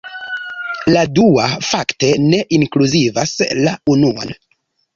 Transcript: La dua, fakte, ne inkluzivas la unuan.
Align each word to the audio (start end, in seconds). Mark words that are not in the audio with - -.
La 0.95 1.03
dua, 1.19 1.45
fakte, 1.67 2.09
ne 2.31 2.41
inkluzivas 2.59 3.37
la 3.63 3.77
unuan. 3.97 4.37